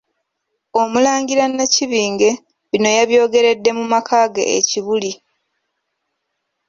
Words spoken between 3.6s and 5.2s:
mu makaage e Kibuli